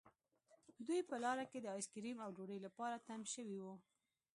دوی 0.87 1.01
په 1.09 1.15
لاره 1.23 1.45
کې 1.51 1.59
د 1.61 1.65
آیس 1.75 1.87
کریم 1.93 2.17
او 2.25 2.29
ډوډۍ 2.35 2.59
لپاره 2.65 3.03
تم 3.07 3.21
شوي 3.33 3.57
وو 3.63 3.75